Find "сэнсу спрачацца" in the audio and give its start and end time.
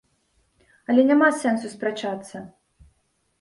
1.41-2.43